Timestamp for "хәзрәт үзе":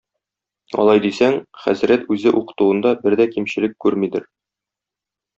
1.65-2.33